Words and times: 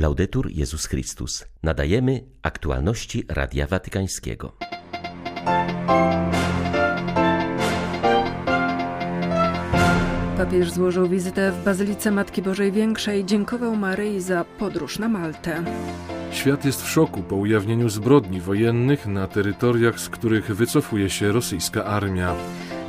Laudetur 0.00 0.50
Jezus 0.50 0.86
Chrystus. 0.86 1.44
Nadajemy 1.62 2.24
aktualności 2.42 3.24
Radia 3.28 3.66
Watykańskiego. 3.66 4.52
Papież 10.36 10.72
złożył 10.72 11.08
wizytę 11.08 11.52
w 11.52 11.64
Bazylice 11.64 12.10
Matki 12.10 12.42
Bożej 12.42 12.72
Większej, 12.72 13.24
dziękował 13.24 13.76
Maryi 13.76 14.20
za 14.20 14.44
podróż 14.44 14.98
na 14.98 15.08
Maltę. 15.08 15.64
Świat 16.32 16.64
jest 16.64 16.82
w 16.82 16.88
szoku 16.88 17.22
po 17.22 17.36
ujawnieniu 17.36 17.88
zbrodni 17.88 18.40
wojennych 18.40 19.06
na 19.06 19.26
terytoriach, 19.26 20.00
z 20.00 20.08
których 20.08 20.54
wycofuje 20.54 21.10
się 21.10 21.32
rosyjska 21.32 21.84
armia. 21.84 22.34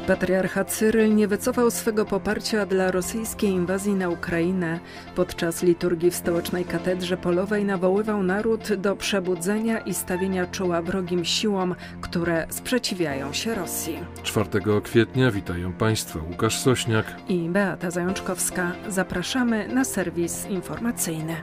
Patriarcha 0.08 0.64
Cyryl 0.66 1.16
nie 1.16 1.28
wycofał 1.28 1.72
swego 1.72 2.06
poparcia 2.06 2.66
dla 2.66 2.92
rosyjskiej 2.92 3.50
inwazji 3.50 3.94
na 3.94 4.10
Ukrainę. 4.10 4.80
Podczas 5.16 5.64
liturgii 5.64 6.12
w 6.12 6.16
stołecznej 6.16 6.66
katedrze 6.66 7.18
polowej 7.18 7.66
nawoływał 7.66 8.24
naród 8.24 8.74
do 8.74 8.96
przebudzenia 8.96 9.80
i 9.80 9.94
stawienia 9.94 10.46
czoła 10.46 10.82
wrogim 10.82 11.26
siłom, 11.26 11.76
które 12.02 12.48
sprzeciwiają 12.50 13.34
się 13.34 13.56
Rosji. 13.56 14.00
4 14.24 14.50
kwietnia 14.84 15.32
witają 15.32 15.74
Państwa 15.74 16.20
Łukasz 16.30 16.60
Sośniak 16.60 17.06
i 17.30 17.50
Beata 17.50 17.92
Zajączkowska. 17.92 18.72
Zapraszamy 18.88 19.68
na 19.68 19.84
serwis 19.86 20.46
informacyjny. 20.50 21.36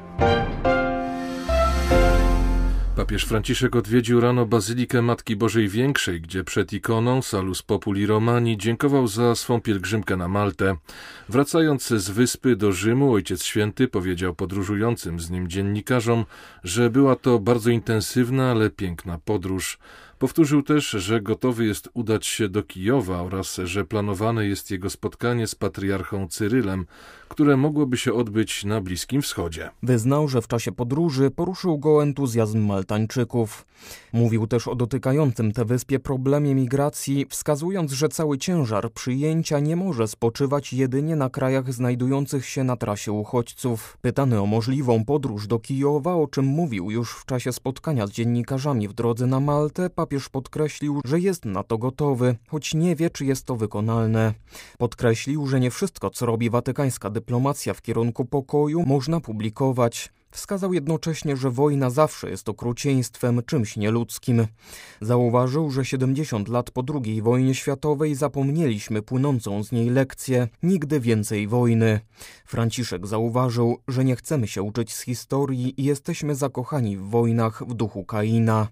Papież 2.98 3.24
Franciszek 3.24 3.76
odwiedził 3.76 4.20
rano 4.20 4.46
Bazylikę 4.46 5.02
Matki 5.02 5.36
Bożej 5.36 5.68
Większej, 5.68 6.20
gdzie 6.20 6.44
przed 6.44 6.72
ikoną 6.72 7.22
Salus 7.22 7.62
Populi 7.62 8.06
Romani 8.06 8.56
dziękował 8.56 9.08
za 9.08 9.34
swą 9.34 9.60
pielgrzymkę 9.60 10.16
na 10.16 10.28
Maltę. 10.28 10.76
Wracając 11.28 11.88
z 11.88 12.10
wyspy 12.10 12.56
do 12.56 12.72
Rzymu, 12.72 13.12
Ojciec 13.12 13.44
Święty 13.44 13.88
powiedział 13.88 14.34
podróżującym 14.34 15.20
z 15.20 15.30
nim 15.30 15.48
dziennikarzom, 15.48 16.24
że 16.64 16.90
była 16.90 17.16
to 17.16 17.38
bardzo 17.38 17.70
intensywna, 17.70 18.50
ale 18.50 18.70
piękna 18.70 19.18
podróż. 19.24 19.78
Powtórzył 20.18 20.62
też, 20.62 20.90
że 20.90 21.20
gotowy 21.20 21.64
jest 21.64 21.88
udać 21.94 22.26
się 22.26 22.48
do 22.48 22.62
Kijowa 22.62 23.22
oraz 23.22 23.60
że 23.64 23.84
planowane 23.84 24.46
jest 24.46 24.70
jego 24.70 24.90
spotkanie 24.90 25.46
z 25.46 25.54
patriarchą 25.54 26.28
Cyrylem, 26.28 26.86
które 27.28 27.56
mogłoby 27.56 27.96
się 27.96 28.14
odbyć 28.14 28.64
na 28.64 28.80
Bliskim 28.80 29.22
Wschodzie. 29.22 29.70
Wyznał, 29.82 30.28
że 30.28 30.42
w 30.42 30.48
czasie 30.48 30.72
podróży 30.72 31.30
poruszył 31.30 31.78
go 31.78 32.02
entuzjazm 32.02 32.66
Maltańczyków. 32.66 33.66
Mówił 34.12 34.46
też 34.46 34.68
o 34.68 34.74
dotykającym 34.74 35.52
tę 35.52 35.64
wyspie 35.64 35.98
problemie 35.98 36.54
migracji, 36.54 37.26
wskazując, 37.28 37.92
że 37.92 38.08
cały 38.08 38.38
ciężar 38.38 38.92
przyjęcia 38.92 39.60
nie 39.60 39.76
może 39.76 40.08
spoczywać 40.08 40.72
jedynie 40.72 41.16
na 41.16 41.30
krajach 41.30 41.72
znajdujących 41.72 42.46
się 42.46 42.64
na 42.64 42.76
trasie 42.76 43.12
uchodźców. 43.12 43.98
Pytany 44.00 44.40
o 44.40 44.46
możliwą 44.46 45.04
podróż 45.04 45.46
do 45.46 45.58
Kijowa, 45.58 46.14
o 46.14 46.26
czym 46.26 46.44
mówił 46.44 46.90
już 46.90 47.12
w 47.12 47.24
czasie 47.24 47.52
spotkania 47.52 48.06
z 48.06 48.10
dziennikarzami 48.10 48.88
w 48.88 48.92
drodze 48.92 49.26
na 49.26 49.40
Maltę, 49.40 49.90
papież 49.90 50.28
podkreślił, 50.28 51.00
że 51.04 51.20
jest 51.20 51.44
na 51.44 51.62
to 51.62 51.78
gotowy, 51.78 52.36
choć 52.48 52.74
nie 52.74 52.96
wie, 52.96 53.10
czy 53.10 53.24
jest 53.24 53.46
to 53.46 53.56
wykonalne. 53.56 54.34
Podkreślił, 54.78 55.46
że 55.46 55.60
nie 55.60 55.70
wszystko, 55.70 56.10
co 56.10 56.26
robi 56.26 56.50
watykańska 56.50 57.10
dyplomacja 57.18 57.74
w 57.74 57.82
kierunku 57.82 58.24
pokoju, 58.24 58.84
można 58.86 59.20
publikować. 59.20 60.12
Wskazał 60.30 60.72
jednocześnie, 60.72 61.36
że 61.36 61.50
wojna 61.50 61.90
zawsze 61.90 62.30
jest 62.30 62.48
okrucieństwem, 62.48 63.42
czymś 63.46 63.76
nieludzkim. 63.76 64.46
Zauważył, 65.00 65.70
że 65.70 65.84
70 65.84 66.48
lat 66.48 66.70
po 66.70 66.82
II 66.94 67.22
wojnie 67.22 67.54
światowej 67.54 68.14
zapomnieliśmy 68.14 69.02
płynącą 69.02 69.64
z 69.64 69.72
niej 69.72 69.90
lekcję 69.90 70.48
nigdy 70.62 71.00
więcej 71.00 71.48
wojny. 71.48 72.00
Franciszek 72.46 73.06
zauważył, 73.06 73.78
że 73.88 74.04
nie 74.04 74.16
chcemy 74.16 74.48
się 74.48 74.62
uczyć 74.62 74.94
z 74.94 75.00
historii 75.00 75.80
i 75.80 75.84
jesteśmy 75.84 76.34
zakochani 76.34 76.96
w 76.96 77.02
wojnach 77.02 77.62
w 77.68 77.74
duchu 77.74 78.04
Kaina. 78.04 78.68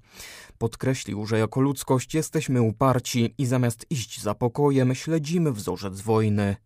Podkreślił, 0.59 1.27
że 1.27 1.39
jako 1.39 1.61
ludzkość 1.61 2.15
jesteśmy 2.15 2.63
uparci 2.63 3.35
i 3.39 3.47
zamiast 3.47 3.87
iść 3.91 4.23
za 4.23 4.35
pokojem 4.35 4.95
śledzimy 4.95 5.53
wzorzec 5.53 6.01
wojny. 6.01 6.57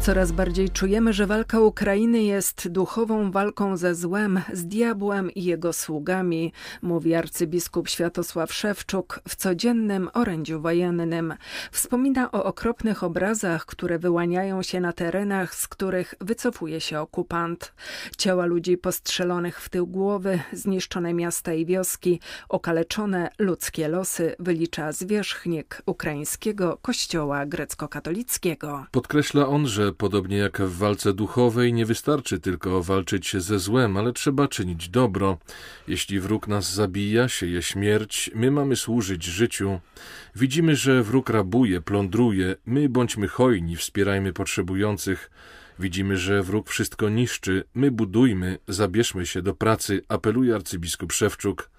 Coraz 0.00 0.32
bardziej 0.32 0.70
czujemy, 0.70 1.12
że 1.12 1.26
walka 1.26 1.60
Ukrainy 1.60 2.22
jest 2.22 2.68
duchową 2.68 3.30
walką 3.30 3.76
ze 3.76 3.94
złem, 3.94 4.40
z 4.52 4.66
diabłem 4.66 5.30
i 5.30 5.44
jego 5.44 5.72
sługami, 5.72 6.52
mówi 6.82 7.14
arcybiskup 7.14 7.88
Światosław 7.88 8.52
Szewczuk 8.52 9.20
w 9.28 9.36
codziennym 9.36 10.10
orędziu 10.14 10.60
wojennym. 10.60 11.34
Wspomina 11.72 12.32
o 12.32 12.44
okropnych 12.44 13.04
obrazach, 13.04 13.66
które 13.66 13.98
wyłaniają 13.98 14.62
się 14.62 14.80
na 14.80 14.92
terenach, 14.92 15.54
z 15.54 15.68
których 15.68 16.14
wycofuje 16.20 16.80
się 16.80 17.00
okupant. 17.00 17.74
Ciała 18.18 18.46
ludzi 18.46 18.76
postrzelonych 18.76 19.60
w 19.60 19.68
tył 19.68 19.86
głowy, 19.86 20.40
zniszczone 20.52 21.14
miasta 21.14 21.52
i 21.52 21.66
wioski, 21.66 22.20
okaleczone 22.48 23.30
ludzkie 23.38 23.88
losy 23.88 24.36
wylicza 24.38 24.92
zwierzchnik 24.92 25.82
ukraińskiego 25.86 26.78
kościoła 26.82 27.46
grecko-katolickiego. 27.46 28.84
Podkreśla 28.90 29.46
on, 29.46 29.66
że 29.66 29.92
podobnie 29.98 30.36
jak 30.36 30.60
w 30.62 30.78
walce 30.78 31.12
duchowej, 31.12 31.72
nie 31.72 31.86
wystarczy 31.86 32.40
tylko 32.40 32.82
walczyć 32.82 33.36
ze 33.36 33.58
złem, 33.58 33.96
ale 33.96 34.12
trzeba 34.12 34.48
czynić 34.48 34.88
dobro. 34.88 35.38
Jeśli 35.88 36.20
wróg 36.20 36.48
nas 36.48 36.74
zabija, 36.74 37.28
sieje 37.28 37.62
śmierć, 37.62 38.30
my 38.34 38.50
mamy 38.50 38.76
służyć 38.76 39.24
życiu. 39.24 39.80
Widzimy, 40.36 40.76
że 40.76 41.02
wróg 41.02 41.30
rabuje, 41.30 41.80
plądruje, 41.80 42.56
my 42.66 42.88
bądźmy 42.88 43.28
hojni, 43.28 43.76
wspierajmy 43.76 44.32
potrzebujących. 44.32 45.30
Widzimy, 45.78 46.16
że 46.16 46.42
wróg 46.42 46.70
wszystko 46.70 47.08
niszczy, 47.08 47.64
my 47.74 47.90
budujmy, 47.90 48.58
zabierzmy 48.68 49.26
się 49.26 49.42
do 49.42 49.54
pracy, 49.54 50.02
apeluje 50.08 50.54
arcybiskup 50.54 51.12
Szewczuk. 51.12 51.70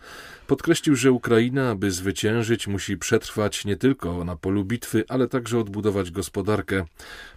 Podkreślił, 0.47 0.95
że 0.95 1.11
Ukraina, 1.11 1.69
aby 1.69 1.91
zwyciężyć, 1.91 2.67
musi 2.67 2.97
przetrwać 2.97 3.65
nie 3.65 3.77
tylko 3.77 4.23
na 4.23 4.35
polu 4.35 4.65
bitwy, 4.65 5.03
ale 5.07 5.27
także 5.27 5.59
odbudować 5.59 6.11
gospodarkę. 6.11 6.85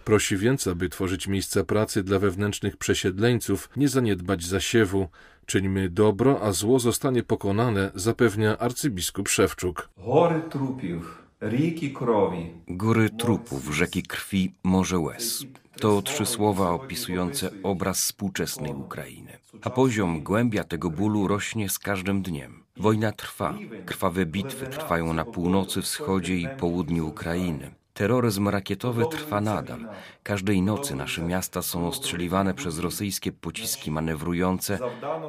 Prosi 0.05 0.37
więc, 0.37 0.67
aby 0.67 0.89
tworzyć 0.89 1.27
miejsca 1.27 1.63
pracy 1.63 2.03
dla 2.03 2.19
wewnętrznych 2.19 2.77
przesiedleńców, 2.77 3.69
nie 3.77 3.89
zaniedbać 3.89 4.45
zasiewu. 4.45 5.07
Czyńmy 5.45 5.89
dobro, 5.89 6.41
a 6.41 6.51
zło 6.51 6.79
zostanie 6.79 7.23
pokonane, 7.23 7.91
zapewnia 7.95 8.57
arcybiskup 8.57 9.29
Szewczuk. 9.29 9.89
Gory 9.97 10.41
trupów, 10.49 11.23
riki 11.41 11.93
krowi. 11.93 12.51
Góry 12.67 13.09
trupów, 13.09 13.75
rzeki 13.75 14.03
krwi, 14.03 14.53
morze 14.63 14.99
łez. 14.99 15.45
To 15.79 16.01
trzy 16.01 16.25
słowa 16.25 16.69
opisujące 16.69 17.49
obraz 17.63 17.99
współczesnej 17.99 18.73
Ukrainy. 18.73 19.37
A 19.61 19.69
poziom, 19.69 20.23
głębia 20.23 20.63
tego 20.63 20.89
bólu 20.89 21.27
rośnie 21.27 21.69
z 21.69 21.79
każdym 21.79 22.21
dniem. 22.21 22.63
Wojna 22.77 23.11
trwa. 23.11 23.53
Krwawe 23.85 24.25
bitwy 24.25 24.67
trwają 24.67 25.13
na 25.13 25.25
północy, 25.25 25.81
wschodzie 25.81 26.35
i 26.35 26.47
południu 26.59 27.07
Ukrainy. 27.07 27.71
Terroryzm 27.93 28.47
rakietowy 28.47 29.05
trwa 29.11 29.41
nadal. 29.41 29.89
Każdej 30.23 30.61
nocy 30.61 30.95
nasze 30.95 31.21
miasta 31.21 31.61
są 31.61 31.87
ostrzeliwane 31.87 32.53
przez 32.53 32.79
rosyjskie 32.79 33.31
pociski 33.31 33.91
manewrujące, 33.91 34.79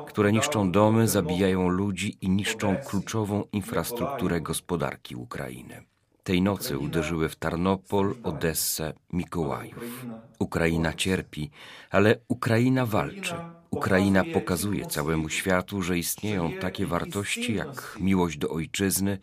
które 0.07 0.33
niszczą 0.33 0.73
domy, 0.73 1.09
zabijają 1.09 1.69
ludzi 1.69 2.19
i 2.21 2.29
niszczą 2.31 2.77
kluczową 2.77 3.45
infrastrukturę 3.53 4.41
gospodarki 4.41 5.17
Ukrainy. 5.17 5.85
Tej 6.25 6.43
nocy 6.43 6.79
uderzyły 6.79 7.29
w 7.29 7.37
Tarnopol, 7.37 8.15
Odessę, 8.23 8.93
Mikołajów. 9.13 10.07
Ukraina 10.39 10.93
cierpi, 10.93 11.51
ale 11.91 12.17
Ukraina 12.29 12.87
walczy. 12.87 13.35
Ukraina 13.71 14.25
pokazuje 14.33 14.87
całemu 14.87 15.29
światu, 15.29 15.83
że 15.83 15.99
istnieją 15.99 16.53
takie 16.53 16.87
wartości 16.87 17.55
jak 17.55 17.97
miłość 18.01 18.39
do 18.39 18.49
ojczyzny, 18.49 19.19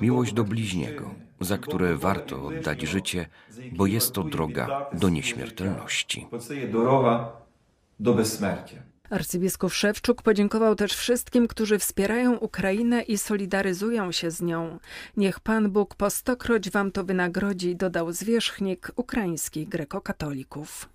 miłość 0.00 0.32
do 0.32 0.44
bliźniego, 0.44 1.14
za 1.40 1.58
które 1.58 1.96
warto 1.96 2.46
oddać 2.46 2.80
życie, 2.82 3.26
bo 3.72 3.86
jest 3.86 4.12
to 4.12 4.22
droga 4.24 4.86
do 4.92 5.08
nieśmiertelności. 5.08 6.26
do 8.00 8.14
bezsmärcia. 8.14 8.91
Arcybiskup 9.12 9.72
Szewczuk 9.72 10.22
podziękował 10.22 10.74
też 10.74 10.94
wszystkim, 10.94 11.48
którzy 11.48 11.78
wspierają 11.78 12.36
Ukrainę 12.36 13.02
i 13.02 13.18
solidaryzują 13.18 14.12
się 14.12 14.30
z 14.30 14.42
nią. 14.42 14.78
Niech 15.16 15.40
Pan 15.40 15.70
Bóg 15.70 15.94
po 15.94 16.10
stokroć 16.10 16.70
wam 16.70 16.92
to 16.92 17.04
wynagrodzi, 17.04 17.76
dodał 17.76 18.12
zwierzchnik 18.12 18.92
ukraińskich 18.96 19.68
grekokatolików. 19.68 20.88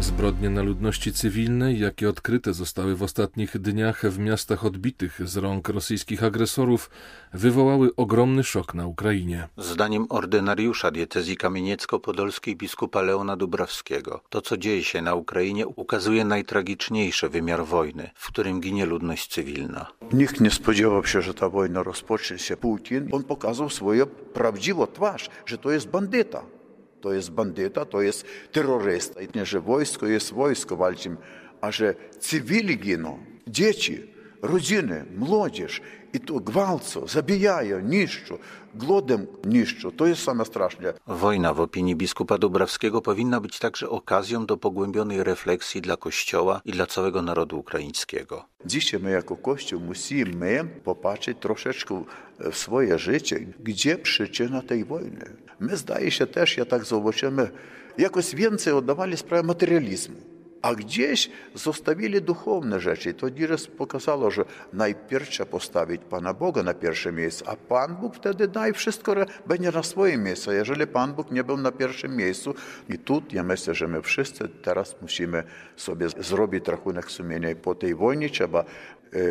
Zbrodnie 0.00 0.50
na 0.50 0.62
ludności 0.62 1.12
cywilnej, 1.12 1.78
jakie 1.78 2.08
odkryte 2.08 2.54
zostały 2.54 2.96
w 2.96 3.02
ostatnich 3.02 3.58
dniach 3.58 4.02
w 4.02 4.18
miastach 4.18 4.64
odbitych 4.64 5.28
z 5.28 5.36
rąk 5.36 5.68
rosyjskich 5.68 6.24
agresorów, 6.24 6.90
wywołały 7.34 7.90
ogromny 7.96 8.44
szok 8.44 8.74
na 8.74 8.86
Ukrainie. 8.86 9.48
Zdaniem 9.56 10.06
ordynariusza 10.08 10.90
diecezji 10.90 11.36
kamieniecko-podolskiej 11.36 12.56
biskupa 12.56 13.02
Leona 13.02 13.36
Dubrawskiego, 13.36 14.20
to 14.28 14.40
co 14.40 14.56
dzieje 14.56 14.84
się 14.84 15.02
na 15.02 15.14
Ukrainie 15.14 15.66
ukazuje 15.66 16.24
najtragiczniejszy 16.24 17.28
wymiar 17.28 17.64
wojny, 17.64 18.10
w 18.14 18.26
którym 18.26 18.60
ginie 18.60 18.86
ludność 18.86 19.28
cywilna. 19.28 19.86
Nikt 20.12 20.40
nie 20.40 20.50
spodziewał 20.50 21.06
się, 21.06 21.22
że 21.22 21.34
ta 21.34 21.48
wojna 21.48 21.82
rozpocznie 21.82 22.38
się. 22.38 22.56
Putin, 22.56 23.08
on 23.12 23.24
pokazał 23.24 23.70
swoją 23.70 24.06
prawdziwą 24.06 24.86
twarz, 24.86 25.30
że 25.46 25.58
to 25.58 25.70
jest 25.70 25.88
bandyta. 25.88 26.59
To 27.00 27.12
jest 27.12 27.30
bandyta, 27.30 27.84
to 27.84 28.02
jest 28.02 28.24
terrorysta. 28.52 29.20
I 29.20 29.28
nie, 29.34 29.46
że 29.46 29.60
wojsko 29.60 30.06
jest 30.06 30.32
wojsko, 30.32 30.76
walczymy, 30.76 31.16
a 31.60 31.72
że 31.72 31.94
cywili 32.18 32.78
giną, 32.78 33.18
dzieci, 33.46 34.19
rodziny, 34.42 35.04
młodzież. 35.16 35.80
I 36.12 36.20
to 36.20 36.40
gwałcą, 36.40 37.06
zabijają, 37.06 37.80
niszczą, 37.80 38.38
głodem 38.74 39.26
niszczą. 39.44 39.90
To 39.90 40.06
jest 40.06 40.22
same 40.22 40.44
straszne. 40.44 40.92
Wojna 41.06 41.54
w 41.54 41.60
opinii 41.60 41.96
biskupa 41.96 42.38
Dubrawskiego 42.38 43.02
powinna 43.02 43.40
być 43.40 43.58
także 43.58 43.88
okazją 43.88 44.46
do 44.46 44.56
pogłębionej 44.56 45.24
refleksji 45.24 45.80
dla 45.80 45.96
Kościoła 45.96 46.60
i 46.64 46.72
dla 46.72 46.86
całego 46.86 47.22
narodu 47.22 47.58
ukraińskiego. 47.58 48.44
Dzisiaj 48.66 49.00
my 49.00 49.10
jako 49.10 49.36
Kościół 49.36 49.80
musimy 49.80 50.64
popatrzeć 50.84 51.38
troszeczkę 51.40 52.04
w 52.38 52.56
swoje 52.56 52.98
życie, 52.98 53.40
gdzie 53.60 53.98
przyczyna 53.98 54.62
tej 54.62 54.84
wojny. 54.84 55.36
My 55.60 55.76
zdaje 55.76 56.10
się 56.10 56.26
też, 56.26 56.56
ja 56.56 56.64
tak 56.64 56.84
zobaczymy, 56.84 57.50
jakoś 57.98 58.34
więcej 58.34 58.72
oddawali 58.72 59.16
sprawę 59.16 59.42
materializmu. 59.42 60.39
A 60.62 60.74
gdzieś 60.74 61.30
zostawili 61.54 62.22
duchowne 62.22 62.80
rzeczy. 62.80 63.14
To 63.14 63.28
nieraz 63.28 63.66
pokazało, 63.66 64.30
że 64.30 64.44
najpierw 64.72 65.28
trzeba 65.28 65.50
postawić 65.50 66.02
Pana 66.10 66.34
Boga 66.34 66.62
na 66.62 66.74
pierwsze 66.74 67.12
miejsce, 67.12 67.48
a 67.48 67.56
Pan 67.56 67.96
Bóg 67.96 68.16
wtedy 68.16 68.48
daje 68.48 68.72
wszystko 68.72 69.14
będzie 69.46 69.70
na 69.70 69.82
swoje 69.82 70.18
miejsce. 70.18 70.54
Jeżeli 70.54 70.86
Pan 70.86 71.14
Bóg 71.14 71.30
nie 71.30 71.44
był 71.44 71.56
na 71.56 71.72
pierwszym 71.72 72.16
miejscu, 72.16 72.54
i 72.88 72.98
tu 72.98 73.22
ja 73.32 73.42
myślę, 73.42 73.74
że 73.74 73.88
my 73.88 74.02
wszyscy 74.02 74.48
teraz 74.48 74.96
musimy 75.02 75.42
sobie 75.76 76.08
zrobić 76.08 76.68
rachunek 76.68 77.10
sumienia. 77.10 77.50
I 77.50 77.56
po 77.56 77.74
tej 77.74 77.94
wojnie 77.94 78.30
trzeba, 78.30 78.64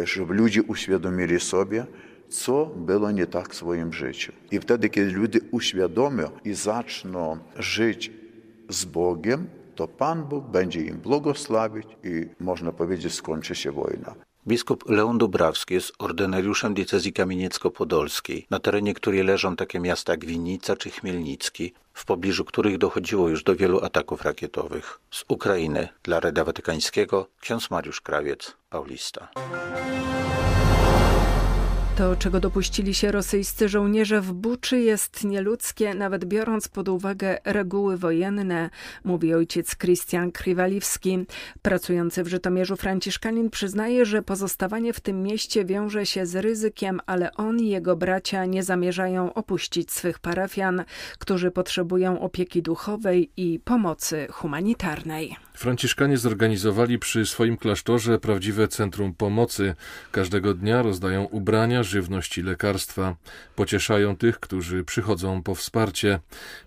żeby 0.03 0.33
ludzie 0.33 0.63
uświadomili 0.63 1.39
sobie, 1.39 1.85
co 2.29 2.65
było 2.65 3.11
nie 3.11 3.27
tak 3.27 3.49
w 3.49 3.55
swoim 3.55 3.93
życiu. 3.93 4.33
I 4.51 4.59
wtedy, 4.59 4.89
kiedy 4.89 5.11
ludzie 5.11 5.39
uświadomią 5.51 6.29
i 6.45 6.53
zaczną 6.53 7.37
żyć 7.55 8.11
z 8.69 8.85
Bogiem, 8.85 9.47
to 9.79 9.87
Pan 9.87 10.23
Bóg 10.23 10.45
będzie 10.45 10.81
im 10.81 10.97
błogosławić 10.97 11.87
i 12.03 12.25
można 12.39 12.71
powiedzieć 12.71 13.13
skończy 13.13 13.55
się 13.55 13.71
wojna. 13.71 14.15
Biskup 14.47 14.89
Leon 14.89 15.17
Dubrawski 15.17 15.73
jest 15.73 15.93
ordynariuszem 15.99 16.73
diecezji 16.73 17.13
kamieniecko-podolskiej, 17.13 18.45
na 18.49 18.59
terenie 18.59 18.93
której 18.93 19.23
leżą 19.23 19.55
takie 19.55 19.79
miasta 19.79 20.13
jak 20.13 20.25
Winnica 20.25 20.75
czy 20.75 20.89
Chmielnicki, 20.89 21.73
w 21.93 22.05
pobliżu 22.05 22.45
których 22.45 22.77
dochodziło 22.77 23.29
już 23.29 23.43
do 23.43 23.55
wielu 23.55 23.85
ataków 23.85 24.21
rakietowych. 24.21 24.99
Z 25.11 25.25
Ukrainy 25.27 25.87
dla 26.03 26.19
Reda 26.19 26.43
Watykańskiego 26.43 27.27
ksiądz 27.39 27.71
Mariusz 27.71 28.01
Krawiec, 28.01 28.55
Paulista. 28.69 29.29
To, 31.99 32.15
czego 32.15 32.39
dopuścili 32.39 32.93
się 32.93 33.11
rosyjscy 33.11 33.69
żołnierze 33.69 34.21
w 34.21 34.33
Buczy, 34.33 34.79
jest 34.79 35.23
nieludzkie, 35.23 35.93
nawet 35.93 36.25
biorąc 36.25 36.67
pod 36.67 36.89
uwagę 36.89 37.37
reguły 37.45 37.97
wojenne, 37.97 38.69
mówi 39.03 39.33
ojciec 39.33 39.75
Krystian 39.75 40.31
Krywaliwski. 40.31 41.25
Pracujący 41.61 42.23
w 42.23 42.27
Żytomierzu 42.27 42.75
Franciszkanin 42.75 43.49
przyznaje, 43.49 44.05
że 44.05 44.21
pozostawanie 44.21 44.93
w 44.93 44.99
tym 44.99 45.23
mieście 45.23 45.65
wiąże 45.65 46.05
się 46.05 46.25
z 46.25 46.35
ryzykiem, 46.35 46.99
ale 47.05 47.33
on 47.33 47.59
i 47.59 47.69
jego 47.69 47.95
bracia 47.95 48.45
nie 48.45 48.63
zamierzają 48.63 49.33
opuścić 49.33 49.91
swych 49.91 50.19
parafian, 50.19 50.83
którzy 51.19 51.51
potrzebują 51.51 52.19
opieki 52.19 52.61
duchowej 52.61 53.31
i 53.37 53.59
pomocy 53.59 54.27
humanitarnej. 54.31 55.35
Franciszkanie 55.53 56.17
zorganizowali 56.17 56.99
przy 56.99 57.25
swoim 57.25 57.57
klasztorze 57.57 58.19
prawdziwe 58.19 58.67
centrum 58.67 59.13
pomocy. 59.13 59.75
Każdego 60.11 60.53
dnia 60.53 60.81
rozdają 60.81 61.23
ubrania, 61.23 61.83
żywność 61.89 62.37
i 62.37 62.43
lekarstwa. 62.43 63.15
Pocieszają 63.55 64.17
tych, 64.17 64.39
którzy 64.39 64.83
przychodzą 64.83 65.43
po 65.43 65.55
wsparcie. 65.55 66.19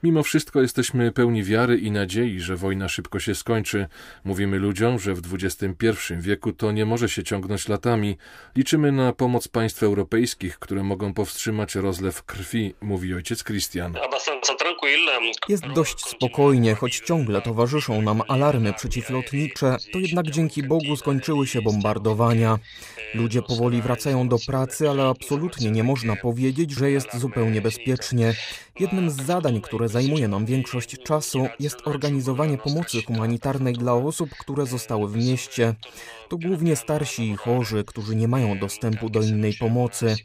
Mimo 0.02 0.22
wszystko 0.22 0.62
jesteśmy 0.62 1.12
pełni 1.12 1.44
wiary 1.44 1.78
i 1.78 1.90
nadziei, 1.90 2.40
że 2.40 2.56
wojna 2.56 2.88
szybko 2.88 3.20
się 3.20 3.34
skończy. 3.34 3.86
Mówimy 4.24 4.58
ludziom, 4.58 4.98
że 4.98 5.14
w 5.14 5.22
XXI 5.34 5.86
wieku 6.18 6.52
to 6.52 6.72
nie 6.72 6.86
może 6.86 7.08
się 7.08 7.22
ciągnąć 7.22 7.68
latami. 7.68 8.16
Liczymy 8.56 8.92
na 8.92 9.12
pomoc 9.12 9.48
państw 9.48 9.82
europejskich, 9.82 10.58
które 10.58 10.82
mogą 10.82 11.14
powstrzymać 11.14 11.74
rozlew 11.74 12.22
krwi, 12.22 12.74
mówi 12.80 13.14
ojciec 13.14 13.44
Christian. 13.44 13.94
Jest 15.48 15.66
dość 15.74 16.06
spokojnie, 16.06 16.74
choć 16.74 17.00
ciągle 17.00 17.42
towarzyszą 17.42 18.02
nam 18.02 18.22
alarmy 18.28 18.72
przeciwlotnicze, 18.72 19.76
to 19.92 19.98
jednak 19.98 20.30
dzięki 20.30 20.62
Bogu 20.62 20.96
skończyły 20.96 21.46
się 21.46 21.62
bombardowania. 21.62 22.58
Ludzie 23.14 23.42
powoli 23.42 23.82
wracają 23.82 24.28
do 24.28 24.36
pracy, 24.46 24.90
ale 24.90 25.08
absolutnie 25.12 25.70
nie 25.70 25.82
można 25.82 26.16
powiedzieć, 26.16 26.70
że 26.70 26.90
jest 26.90 27.16
zupełnie 27.16 27.60
bezpiecznie. 27.60 28.34
Jednym 28.80 29.10
z 29.10 29.16
zadań, 29.16 29.60
które 29.60 29.88
zajmuje 29.88 30.28
nam 30.28 30.46
większość 30.46 31.02
czasu, 31.02 31.46
jest 31.60 31.76
organizowanie 31.84 32.58
pomocy 32.58 33.02
humanitarnej 33.02 33.74
dla 33.74 33.94
osób, 33.94 34.30
które 34.30 34.66
zostały 34.66 35.08
w 35.08 35.16
mieście. 35.16 35.74
To 36.28 36.36
głównie 36.36 36.76
starsi 36.76 37.30
i 37.30 37.36
chorzy, 37.36 37.84
którzy 37.84 38.16
nie 38.16 38.28
mają 38.28 38.58
dostępu 38.58 39.10
do 39.10 39.22
innej 39.22 39.54
pomocy. 39.54 40.16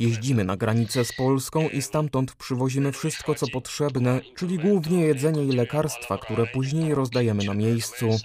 Jeździmy 0.00 0.44
na 0.44 0.56
granicę 0.56 1.04
z 1.04 1.12
Polską 1.12 1.68
i 1.68 1.82
stamtąd 1.82 2.34
przywozimy 2.34 2.92
wszystko, 2.92 3.34
co 3.34 3.46
potrzebne, 3.46 4.20
czyli 4.36 4.58
głównie 4.58 5.00
jedzenie 5.00 5.44
i 5.44 5.52
lekarstwa, 5.52 6.18
które 6.18 6.46
później 6.46 6.94
rozdajemy 6.94 7.44
na 7.44 7.54
miejscu. 7.54 8.18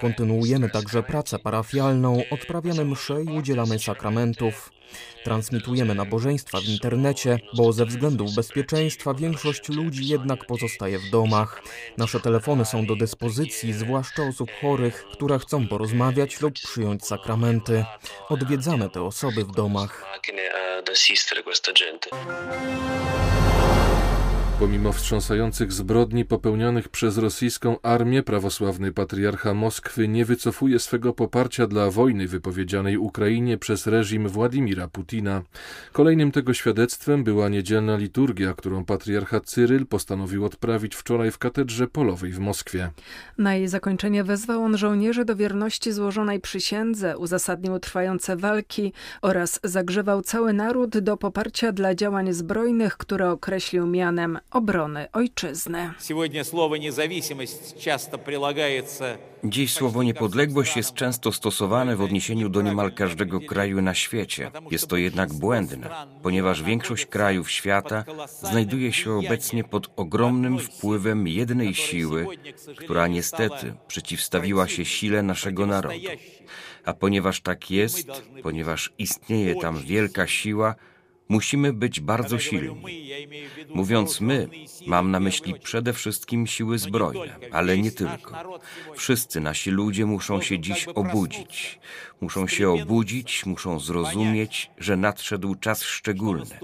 Kontynuujemy 0.00 0.70
także 0.70 1.02
pracę 1.02 1.38
parafialną, 1.38 2.22
odprawiamy 2.30 2.84
msze 2.84 3.22
i 3.22 3.38
udzielamy 3.38 3.78
sakramentów. 3.78 4.75
Transmitujemy 5.24 5.94
nabożeństwa 5.94 6.60
w 6.60 6.64
internecie, 6.64 7.38
bo 7.56 7.72
ze 7.72 7.86
względów 7.86 8.34
bezpieczeństwa 8.34 9.14
większość 9.14 9.68
ludzi 9.68 10.08
jednak 10.08 10.46
pozostaje 10.46 10.98
w 10.98 11.10
domach. 11.10 11.62
Nasze 11.98 12.20
telefony 12.20 12.64
są 12.64 12.86
do 12.86 12.96
dyspozycji, 12.96 13.72
zwłaszcza 13.72 14.22
osób 14.22 14.50
chorych, 14.60 15.04
które 15.12 15.38
chcą 15.38 15.68
porozmawiać 15.68 16.40
lub 16.40 16.54
przyjąć 16.54 17.06
sakramenty. 17.06 17.84
Odwiedzamy 18.28 18.90
te 18.90 19.02
osoby 19.02 19.44
w 19.44 19.50
domach. 19.52 20.04
Pomimo 24.58 24.92
wstrząsających 24.92 25.72
zbrodni 25.72 26.24
popełnionych 26.24 26.88
przez 26.88 27.18
rosyjską 27.18 27.80
armię, 27.82 28.22
prawosławny 28.22 28.92
patriarcha 28.92 29.54
Moskwy 29.54 30.08
nie 30.08 30.24
wycofuje 30.24 30.78
swego 30.78 31.12
poparcia 31.12 31.66
dla 31.66 31.90
wojny 31.90 32.28
wypowiedzianej 32.28 32.96
Ukrainie 32.96 33.58
przez 33.58 33.86
reżim 33.86 34.28
Władimira 34.28 34.88
Putina. 34.88 35.42
Kolejnym 35.92 36.32
tego 36.32 36.54
świadectwem 36.54 37.24
była 37.24 37.48
niedzielna 37.48 37.96
liturgia, 37.96 38.54
którą 38.54 38.84
patriarcha 38.84 39.40
Cyryl 39.40 39.86
postanowił 39.86 40.44
odprawić 40.44 40.94
wczoraj 40.94 41.30
w 41.30 41.38
katedrze 41.38 41.86
polowej 41.86 42.32
w 42.32 42.38
Moskwie. 42.38 42.90
Na 43.38 43.54
jej 43.54 43.68
zakończenie 43.68 44.24
wezwał 44.24 44.62
on 44.62 44.78
żołnierzy 44.78 45.24
do 45.24 45.36
wierności 45.36 45.92
złożonej 45.92 46.40
przysiędze, 46.40 47.18
uzasadnił 47.18 47.78
trwające 47.78 48.36
walki 48.36 48.92
oraz 49.22 49.60
zagrzewał 49.64 50.22
cały 50.22 50.52
naród 50.52 50.98
do 50.98 51.16
poparcia 51.16 51.72
dla 51.72 51.94
działań 51.94 52.32
zbrojnych, 52.32 52.96
które 52.96 53.30
określił 53.30 53.86
mianem 53.86 54.38
obrony 54.50 55.08
ojczyzny. 55.12 55.90
Dziś 59.44 59.72
słowo 59.72 60.02
niepodległość 60.02 60.76
jest 60.76 60.94
często 60.94 61.32
stosowane 61.32 61.96
w 61.96 62.02
odniesieniu 62.02 62.48
do 62.48 62.62
niemal 62.62 62.92
każdego 62.92 63.40
kraju 63.40 63.82
na 63.82 63.94
świecie. 63.94 64.50
Jest 64.70 64.86
to 64.86 64.96
jednak 64.96 65.32
błędne, 65.32 65.90
ponieważ 66.22 66.62
większość 66.62 67.06
krajów 67.06 67.50
świata 67.50 68.04
znajduje 68.42 68.92
się 68.92 69.12
obecnie 69.12 69.64
pod 69.64 69.90
ogromnym 69.96 70.58
wpływem 70.58 71.28
jednej 71.28 71.74
siły, 71.74 72.26
która 72.76 73.06
niestety 73.06 73.74
przeciwstawiła 73.88 74.68
się 74.68 74.84
sile 74.84 75.22
naszego 75.22 75.66
narodu. 75.66 75.96
A 76.84 76.94
ponieważ 76.94 77.40
tak 77.40 77.70
jest, 77.70 78.08
ponieważ 78.42 78.92
istnieje 78.98 79.54
tam 79.54 79.78
wielka 79.78 80.26
siła, 80.26 80.74
Musimy 81.28 81.72
być 81.72 82.00
bardzo 82.00 82.38
silni. 82.38 82.82
Mówiąc 83.74 84.20
my, 84.20 84.48
mam 84.86 85.10
na 85.10 85.20
myśli 85.20 85.54
przede 85.60 85.92
wszystkim 85.92 86.46
siły 86.46 86.78
zbrojne, 86.78 87.36
ale 87.52 87.78
nie 87.78 87.90
tylko. 87.90 88.58
Wszyscy 88.94 89.40
nasi 89.40 89.70
ludzie 89.70 90.06
muszą 90.06 90.40
się 90.40 90.58
dziś 90.58 90.88
obudzić. 90.88 91.78
Muszą 92.20 92.46
się 92.46 92.70
obudzić, 92.70 93.46
muszą 93.46 93.80
zrozumieć, 93.80 94.70
że 94.78 94.96
nadszedł 94.96 95.54
czas 95.54 95.82
szczególny, 95.82 96.58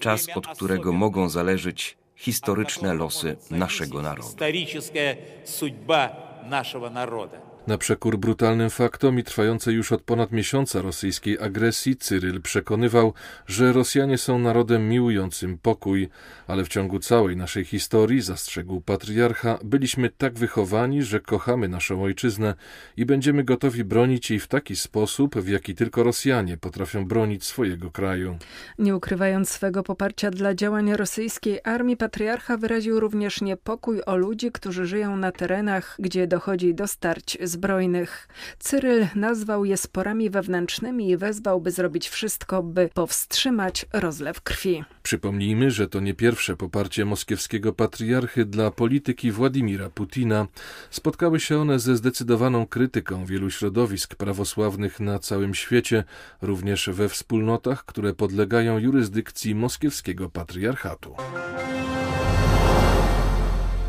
czas, 0.00 0.26
od 0.34 0.46
którego 0.46 0.92
mogą 0.92 1.28
zależeć 1.28 1.96
historyczne 2.16 2.94
losy 2.94 3.36
naszego 3.50 4.02
narodu. 4.02 4.28
Na 7.70 7.78
przekór 7.78 8.18
brutalnym 8.18 8.70
faktom 8.70 9.18
i 9.18 9.24
trwającej 9.24 9.74
już 9.74 9.92
od 9.92 10.02
ponad 10.02 10.32
miesiąca 10.32 10.82
rosyjskiej 10.82 11.38
agresji, 11.38 11.96
Cyryl 11.96 12.42
przekonywał, 12.42 13.14
że 13.46 13.72
Rosjanie 13.72 14.18
są 14.18 14.38
narodem 14.38 14.88
miłującym 14.88 15.58
pokój, 15.58 16.08
ale 16.46 16.64
w 16.64 16.68
ciągu 16.68 16.98
całej 16.98 17.36
naszej 17.36 17.64
historii, 17.64 18.20
zastrzegł 18.20 18.80
patriarcha, 18.80 19.58
byliśmy 19.64 20.10
tak 20.10 20.34
wychowani, 20.34 21.02
że 21.02 21.20
kochamy 21.20 21.68
naszą 21.68 22.02
ojczyznę 22.02 22.54
i 22.96 23.06
będziemy 23.06 23.44
gotowi 23.44 23.84
bronić 23.84 24.30
jej 24.30 24.40
w 24.40 24.48
taki 24.48 24.76
sposób, 24.76 25.38
w 25.38 25.48
jaki 25.48 25.74
tylko 25.74 26.02
Rosjanie 26.02 26.56
potrafią 26.56 27.04
bronić 27.04 27.44
swojego 27.44 27.90
kraju. 27.90 28.38
Nie 28.78 28.96
ukrywając 28.96 29.50
swego 29.50 29.82
poparcia 29.82 30.30
dla 30.30 30.54
działań 30.54 30.92
rosyjskiej 30.92 31.60
armii, 31.64 31.96
patriarcha 31.96 32.56
wyraził 32.56 33.00
również 33.00 33.40
niepokój 33.40 34.00
o 34.06 34.16
ludzi, 34.16 34.52
którzy 34.52 34.86
żyją 34.86 35.16
na 35.16 35.32
terenach, 35.32 35.96
gdzie 35.98 36.26
dochodzi 36.26 36.74
do 36.74 36.86
starć 36.86 37.38
zbrojnych. 37.60 38.28
Cyryl 38.58 39.06
nazwał 39.14 39.64
je 39.64 39.76
sporami 39.76 40.30
wewnętrznymi 40.30 41.10
i 41.10 41.16
wezwał, 41.16 41.60
by 41.60 41.70
zrobić 41.70 42.08
wszystko, 42.08 42.62
by 42.62 42.88
powstrzymać 42.94 43.86
rozlew 43.92 44.40
krwi. 44.40 44.84
Przypomnijmy, 45.02 45.70
że 45.70 45.88
to 45.88 46.00
nie 46.00 46.14
pierwsze 46.14 46.56
poparcie 46.56 47.04
moskiewskiego 47.04 47.72
patriarchy 47.72 48.44
dla 48.44 48.70
polityki 48.70 49.32
Władimira 49.32 49.90
Putina. 49.90 50.46
Spotkały 50.90 51.40
się 51.40 51.58
one 51.58 51.78
ze 51.78 51.96
zdecydowaną 51.96 52.66
krytyką 52.66 53.26
wielu 53.26 53.50
środowisk 53.50 54.14
prawosławnych 54.14 55.00
na 55.00 55.18
całym 55.18 55.54
świecie, 55.54 56.04
również 56.42 56.90
we 56.92 57.08
wspólnotach, 57.08 57.84
które 57.84 58.14
podlegają 58.14 58.78
jurysdykcji 58.78 59.54
moskiewskiego 59.54 60.30
patriarchatu. 60.30 61.14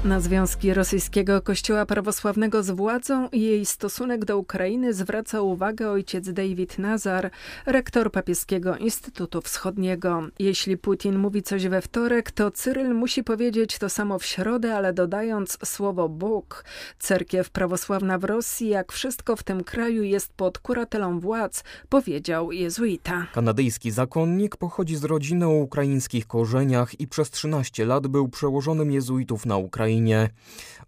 Na 0.05 0.19
związki 0.19 0.73
rosyjskiego 0.73 1.41
kościoła 1.41 1.85
prawosławnego 1.85 2.63
z 2.63 2.71
władzą 2.71 3.29
i 3.29 3.41
jej 3.41 3.65
stosunek 3.65 4.25
do 4.25 4.37
Ukrainy 4.37 4.93
zwraca 4.93 5.41
uwagę 5.41 5.89
ojciec 5.89 6.33
David 6.33 6.79
Nazar, 6.79 7.31
rektor 7.65 8.11
papieskiego 8.11 8.77
Instytutu 8.77 9.41
Wschodniego. 9.41 10.21
Jeśli 10.39 10.77
Putin 10.77 11.17
mówi 11.17 11.43
coś 11.43 11.67
we 11.67 11.81
wtorek, 11.81 12.31
to 12.31 12.51
Cyryl 12.51 12.93
musi 12.93 13.23
powiedzieć 13.23 13.77
to 13.77 13.89
samo 13.89 14.19
w 14.19 14.25
środę, 14.25 14.75
ale 14.75 14.93
dodając 14.93 15.57
słowo 15.65 16.09
Bóg. 16.09 16.65
Cerkiew 16.99 17.49
prawosławna 17.49 18.17
w 18.17 18.23
Rosji, 18.23 18.69
jak 18.69 18.91
wszystko 18.91 19.35
w 19.35 19.43
tym 19.43 19.63
kraju 19.63 20.03
jest 20.03 20.33
pod 20.33 20.59
kuratelą 20.59 21.19
władz, 21.19 21.63
powiedział 21.89 22.51
jezuita. 22.51 23.27
Kanadyjski 23.33 23.91
zakonnik 23.91 24.57
pochodzi 24.57 24.95
z 24.95 25.03
rodziny 25.03 25.45
o 25.47 25.53
ukraińskich 25.53 26.27
korzeniach 26.27 26.99
i 26.99 27.07
przez 27.07 27.31
13 27.31 27.85
lat 27.85 28.07
był 28.07 28.29
przełożonym 28.29 28.91
jezuitów 28.91 29.45
na 29.45 29.57
Ukrainie. 29.57 29.90
Ukrainie. 29.91 30.29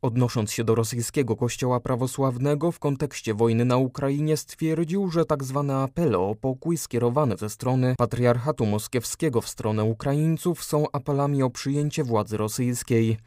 Odnosząc 0.02 0.52
się 0.52 0.64
do 0.64 0.76
rosyjskiego 0.76 1.36
kościoła 1.36 1.80
prawosławnego 1.80 2.72
w 2.72 2.80
kontekście 2.80 3.34
wojny 3.34 3.66
na 3.66 3.78
Ukrainie 3.78 4.38
stwierdził, 4.38 5.12
że 5.12 5.26
tak 5.26 5.44
zwane 5.44 5.76
apele 5.76 6.18
o 6.18 6.36
pokój 6.36 6.78
skierowane 6.78 7.38
ze 7.38 7.50
strony 7.50 7.96
patriarchatu 7.98 8.66
moskiewskiego 8.66 9.42
w 9.42 9.48
stronę 9.48 9.84
Ukraińców 9.84 10.64
są 10.64 10.86
apelami 10.92 11.44
o 11.44 11.50
przyjęcie 11.50 12.04
władzy 12.04 12.38
rosyjskiej. 12.38 13.18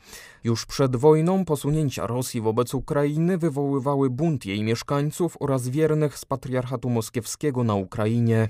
Już 0.47 0.67
przed 0.67 0.97
wojną 0.97 1.45
posunięcia 1.45 2.07
Rosji 2.07 2.41
wobec 2.41 2.75
Ukrainy 2.75 3.39
wywoływały 3.39 4.11
bunt 4.11 4.47
jej 4.47 4.63
mieszkańców 4.63 5.37
oraz 5.41 5.69
wiernych 5.69 6.19
z 6.19 6.25
patriarchatu 6.25 6.91
moskiewskiego 6.91 7.65
na 7.65 7.75
Ukrainie. 7.75 8.49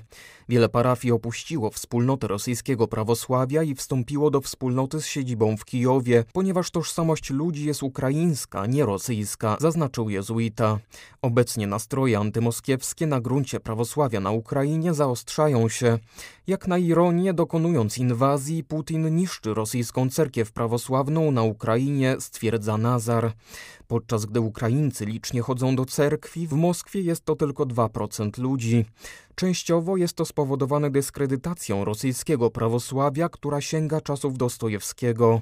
Wiele 0.49 0.69
parafii 0.69 1.11
opuściło 1.11 1.69
wspólnotę 1.71 2.27
rosyjskiego 2.27 2.87
prawosławia 2.87 3.63
i 3.63 3.75
wstąpiło 3.75 4.31
do 4.31 4.41
wspólnoty 4.41 5.01
z 5.01 5.05
siedzibą 5.05 5.57
w 5.57 5.65
Kijowie, 5.65 6.23
ponieważ 6.33 6.71
tożsamość 6.71 7.29
ludzi 7.29 7.65
jest 7.65 7.83
ukraińska, 7.83 8.65
nie 8.65 8.85
rosyjska, 8.85 9.57
zaznaczył 9.59 10.09
jezuita. 10.09 10.79
Obecnie 11.21 11.67
nastroje 11.67 12.17
antymoskiewskie 12.19 13.07
na 13.07 13.21
gruncie 13.21 13.59
prawosławia 13.59 14.19
na 14.19 14.31
Ukrainie 14.31 14.93
zaostrzają 14.93 15.69
się. 15.69 15.99
Jak 16.47 16.67
na 16.67 16.77
ironię, 16.77 17.33
dokonując 17.33 17.97
inwazji, 17.97 18.63
Putin 18.63 19.15
niszczy 19.15 19.53
rosyjską 19.53 20.09
cerkiew 20.09 20.51
prawosławną 20.51 21.31
na 21.31 21.43
Ukrainie, 21.43 21.86
stwierdza 22.19 22.77
Nazar. 22.77 23.33
Podczas 23.87 24.25
gdy 24.25 24.41
Ukraińcy 24.41 25.05
licznie 25.05 25.41
chodzą 25.41 25.75
do 25.75 25.85
cerkwi, 25.85 26.47
w 26.47 26.53
Moskwie 26.53 27.01
jest 27.01 27.25
to 27.25 27.35
tylko 27.35 27.65
2% 27.65 28.39
ludzi. 28.39 28.85
Częściowo 29.35 29.97
jest 29.97 30.13
to 30.13 30.25
spowodowane 30.25 30.91
dyskredytacją 30.91 31.85
rosyjskiego 31.85 32.51
prawosławia, 32.51 33.29
która 33.29 33.61
sięga 33.61 34.01
czasów 34.01 34.37
Dostojewskiego. 34.37 35.41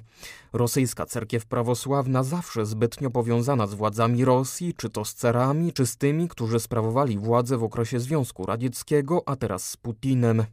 Rosyjska 0.54 1.06
cerkiew 1.06 1.46
prawosławna 1.46 2.24
zawsze 2.24 2.66
zbytnio 2.66 3.12
powiązana 3.12 3.68
z 3.68 3.74
władzami 3.74 4.26
Rosji, 4.26 4.74
czy 4.74 4.90
to 4.90 5.06
z 5.06 5.14
cerami, 5.14 5.74
czy 5.74 5.86
z 5.86 5.98
tymi, 5.98 6.28
którzy 6.28 6.60
sprawowali 6.60 7.18
władzę 7.18 7.58
w 7.58 7.64
okresie 7.64 8.00
Związku 8.00 8.46
Radzieckiego, 8.46 9.24
a 9.26 9.36
teraz 9.36 9.70
z 9.70 9.78
Putinem. 9.78 10.44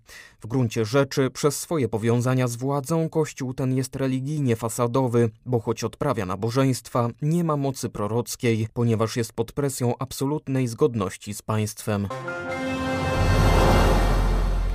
W 0.40 0.46
gruncie 0.46 0.84
rzeczy 0.84 1.30
przez 1.30 1.58
swoje 1.58 1.88
powiązania 1.88 2.49
z 2.49 2.56
władzą 2.56 3.08
kościół 3.08 3.54
ten 3.54 3.76
jest 3.76 3.96
religijnie 3.96 4.56
fasadowy, 4.56 5.30
bo 5.46 5.61
choć 5.61 5.84
odprawia 5.84 6.26
nabożeństwa, 6.26 7.08
nie 7.22 7.44
ma 7.44 7.56
mocy 7.56 7.82
prorockiej, 7.91 8.69
ponieważ 8.75 9.17
jest 9.17 9.33
pod 9.33 9.53
presją 9.53 9.95
absolutnej 9.99 10.69
zgodności 10.69 11.35
z 11.35 11.43
państwem. 11.43 12.09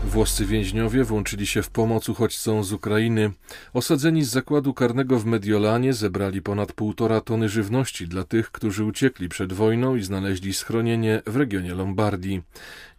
Włoscy 0.07 0.45
więźniowie 0.45 1.03
włączyli 1.03 1.47
się 1.47 1.63
w 1.63 1.69
pomoc 1.69 2.09
uchodźcom 2.09 2.63
z 2.63 2.73
Ukrainy. 2.73 3.31
Osadzeni 3.73 4.23
z 4.23 4.29
zakładu 4.29 4.73
karnego 4.73 5.19
w 5.19 5.25
Mediolanie 5.25 5.93
zebrali 5.93 6.41
ponad 6.41 6.73
półtora 6.73 7.21
tony 7.21 7.49
żywności 7.49 8.07
dla 8.07 8.23
tych, 8.23 8.51
którzy 8.51 8.83
uciekli 8.83 9.29
przed 9.29 9.53
wojną 9.53 9.95
i 9.95 10.03
znaleźli 10.03 10.53
schronienie 10.53 11.21
w 11.25 11.35
regionie 11.35 11.73
Lombardii. 11.73 12.41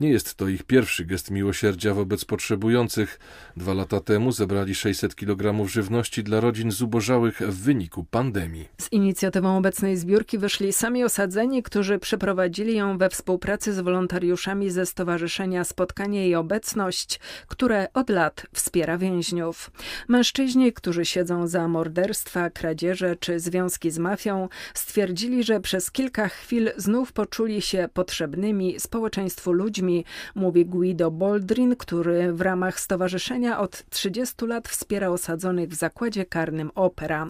Nie 0.00 0.11
jest 0.11 0.35
to 0.35 0.49
ich 0.49 0.62
pierwszy 0.62 1.05
gest 1.05 1.31
miłosierdzia 1.31 1.95
wobec 1.95 2.25
potrzebujących. 2.25 3.19
Dwa 3.57 3.75
lata 3.75 4.00
temu 4.00 4.33
zebrali 4.33 4.75
600 4.75 5.15
kg 5.15 5.69
żywności 5.69 6.25
dla 6.25 6.41
rodzin 6.41 6.71
zubożałych 6.71 7.41
w 7.41 7.62
wyniku 7.62 8.05
pandemii. 8.05 8.69
Z 8.81 8.93
inicjatywą 8.93 9.57
obecnej 9.57 9.97
zbiórki 9.97 10.38
wyszli 10.38 10.73
sami 10.73 11.05
osadzeni, 11.05 11.62
którzy 11.62 11.99
przeprowadzili 11.99 12.77
ją 12.77 12.99
we 12.99 13.11
współpracy 13.11 13.73
z 13.73 13.81
wolontariuszami 13.81 14.71
ze 14.71 14.87
Stowarzyszenia 14.87 15.65
Spotkanie 15.65 16.29
i 16.29 16.35
Obecność, 16.35 16.98
które 17.47 17.88
od 17.95 18.11
lat 18.11 18.47
wspiera 18.52 18.99
więźniów. 18.99 19.71
Mężczyźni, 20.09 20.73
którzy 20.73 21.05
siedzą 21.05 21.47
za 21.47 21.69
morderstwa, 21.69 22.50
kradzieże 22.50 23.17
czy 23.17 23.40
związki 23.40 23.90
z 23.90 23.99
mafią, 23.99 24.49
stwierdzili, 24.75 25.45
że 25.45 25.61
przez 25.61 25.90
kilka 25.90 26.28
chwil 26.28 26.71
znów 26.76 27.12
poczuli 27.12 27.62
się 27.62 27.88
potrzebnymi 27.93 28.81
społeczeństwu 28.81 29.52
ludźmi, 29.52 30.05
mówi 30.35 30.67
Guido 30.67 31.11
Boldrin, 31.11 31.76
który 31.76 32.33
w 32.33 32.40
ramach 32.40 32.81
stowarzyszenia 32.81 33.61
od 33.61 33.85
30 33.90 34.47
lat 34.47 34.69
wspiera 34.69 35.09
osadzonych 35.09 35.69
w 35.69 35.75
zakładzie 35.75 36.26
karnym 36.26 36.71
Opera. 36.75 37.28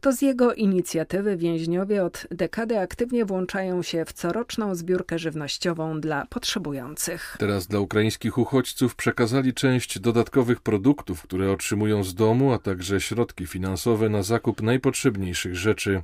To 0.00 0.12
z 0.12 0.22
jego 0.22 0.54
inicjatywy 0.54 1.36
więźniowie 1.36 2.04
od 2.04 2.26
dekady 2.30 2.78
aktywnie 2.78 3.24
włączają 3.24 3.82
się 3.82 4.04
w 4.04 4.12
coroczną 4.12 4.74
zbiórkę 4.74 5.18
żywnościową 5.18 6.00
dla 6.00 6.26
potrzebujących. 6.26 7.36
Teraz 7.38 7.66
dla 7.66 7.80
ukraińskich 7.80 8.38
uchodźców 8.38 8.96
przekazali 9.06 9.54
część 9.54 9.98
dodatkowych 9.98 10.60
produktów, 10.60 11.22
które 11.22 11.52
otrzymują 11.52 12.04
z 12.04 12.14
domu, 12.14 12.52
a 12.52 12.58
także 12.58 13.00
środki 13.00 13.46
finansowe 13.46 14.08
na 14.08 14.22
zakup 14.22 14.62
najpotrzebniejszych 14.62 15.56
rzeczy. 15.56 16.02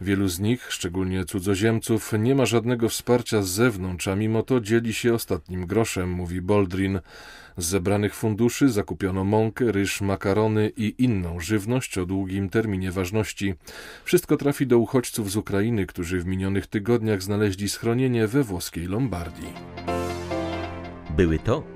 Wielu 0.00 0.28
z 0.28 0.40
nich, 0.40 0.72
szczególnie 0.72 1.24
cudzoziemców, 1.24 2.12
nie 2.18 2.34
ma 2.34 2.46
żadnego 2.46 2.88
wsparcia 2.88 3.42
z 3.42 3.48
zewnątrz, 3.48 4.08
a 4.08 4.16
mimo 4.16 4.42
to 4.42 4.60
dzieli 4.60 4.94
się 4.94 5.14
ostatnim 5.14 5.66
groszem, 5.66 6.10
mówi 6.10 6.40
Boldrin. 6.40 7.00
Z 7.56 7.66
zebranych 7.66 8.14
funduszy 8.14 8.68
zakupiono 8.68 9.24
mąkę, 9.24 9.72
ryż, 9.72 10.00
makarony 10.00 10.72
i 10.76 10.94
inną 10.98 11.40
żywność 11.40 11.98
o 11.98 12.06
długim 12.06 12.48
terminie 12.48 12.92
ważności. 12.92 13.54
Wszystko 14.04 14.36
trafi 14.36 14.66
do 14.66 14.78
uchodźców 14.78 15.30
z 15.30 15.36
Ukrainy, 15.36 15.86
którzy 15.86 16.20
w 16.20 16.26
minionych 16.26 16.66
tygodniach 16.66 17.22
znaleźli 17.22 17.68
schronienie 17.68 18.26
we 18.26 18.42
włoskiej 18.42 18.86
Lombardii. 18.86 19.52
Były 21.16 21.38
to 21.38 21.75